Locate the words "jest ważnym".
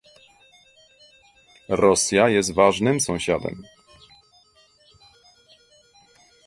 2.29-2.99